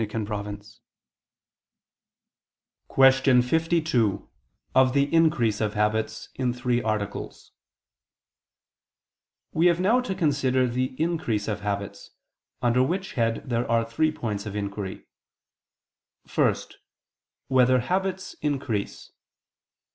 [2.87, 4.27] ________________________QUESTION 52
[4.73, 7.51] OF THE INCREASE OF HABITS (In Three Articles)
[9.53, 12.09] We have now to consider the increase of habits;
[12.63, 15.05] under which head there are three points of inquiry:
[16.33, 16.55] (1)
[17.49, 19.11] Whether habits increase?